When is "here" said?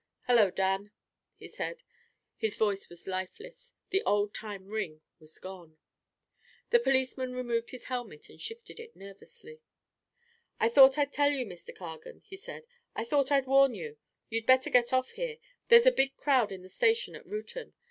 15.11-15.37